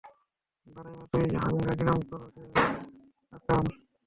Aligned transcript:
ভাদাইম্মা 0.67 1.05
তুই, 1.11 1.25
হাঙ্গা 1.43 1.73
গ্রামে 1.79 2.03
করো 2.09 2.27
যে 2.35 2.43
আকাম। 3.33 3.65